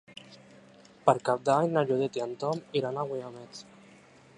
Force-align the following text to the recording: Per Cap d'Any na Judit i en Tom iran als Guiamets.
Per 1.09 1.15
Cap 1.29 1.43
d'Any 1.51 1.69
na 1.75 1.83
Judit 1.93 2.19
i 2.21 2.27
en 2.29 2.35
Tom 2.45 2.65
iran 2.83 3.01
als 3.05 3.13
Guiamets. 3.15 3.67